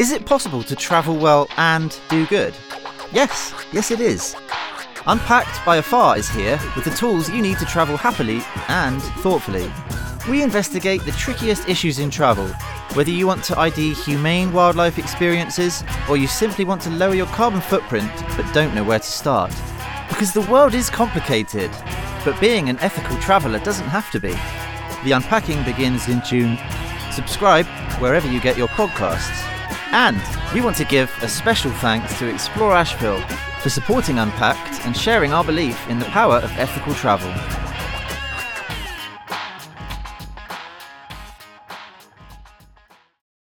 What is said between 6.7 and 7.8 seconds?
with the tools you need to